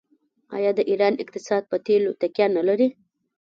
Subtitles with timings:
[0.55, 2.89] آیا د ایران اقتصاد په تیلو تکیه نلري؟